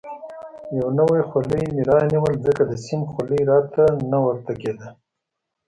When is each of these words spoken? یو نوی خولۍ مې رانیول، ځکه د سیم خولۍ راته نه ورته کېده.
یو 0.77 0.87
نوی 0.99 1.21
خولۍ 1.29 1.63
مې 1.73 1.81
رانیول، 1.89 2.35
ځکه 2.47 2.63
د 2.65 2.73
سیم 2.85 3.01
خولۍ 3.11 3.41
راته 3.49 3.83
نه 4.11 4.19
ورته 4.25 4.53
کېده. 4.61 4.89